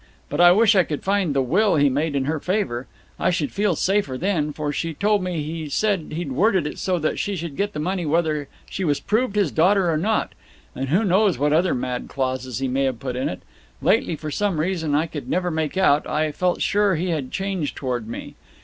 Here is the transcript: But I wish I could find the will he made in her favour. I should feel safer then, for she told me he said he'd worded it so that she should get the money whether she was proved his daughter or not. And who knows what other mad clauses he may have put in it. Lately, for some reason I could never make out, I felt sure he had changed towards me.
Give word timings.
But 0.29 0.41
I 0.41 0.51
wish 0.51 0.73
I 0.75 0.81
could 0.83 1.03
find 1.03 1.35
the 1.35 1.43
will 1.43 1.75
he 1.75 1.87
made 1.87 2.15
in 2.15 2.25
her 2.25 2.39
favour. 2.39 2.87
I 3.19 3.29
should 3.29 3.51
feel 3.51 3.75
safer 3.75 4.17
then, 4.17 4.51
for 4.51 4.73
she 4.73 4.95
told 4.95 5.23
me 5.23 5.43
he 5.43 5.69
said 5.69 6.13
he'd 6.15 6.31
worded 6.31 6.65
it 6.65 6.79
so 6.79 6.97
that 6.97 7.19
she 7.19 7.35
should 7.35 7.55
get 7.55 7.73
the 7.73 7.79
money 7.79 8.03
whether 8.07 8.47
she 8.67 8.83
was 8.83 8.99
proved 8.99 9.35
his 9.35 9.51
daughter 9.51 9.91
or 9.91 9.97
not. 9.97 10.33
And 10.75 10.89
who 10.89 11.03
knows 11.03 11.37
what 11.37 11.53
other 11.53 11.75
mad 11.75 12.07
clauses 12.07 12.57
he 12.57 12.67
may 12.67 12.85
have 12.85 12.99
put 12.99 13.15
in 13.15 13.29
it. 13.29 13.43
Lately, 13.79 14.15
for 14.15 14.31
some 14.31 14.59
reason 14.59 14.95
I 14.95 15.05
could 15.05 15.29
never 15.29 15.51
make 15.51 15.77
out, 15.77 16.07
I 16.07 16.31
felt 16.31 16.63
sure 16.63 16.95
he 16.95 17.09
had 17.11 17.29
changed 17.31 17.75
towards 17.75 18.07
me. 18.07 18.33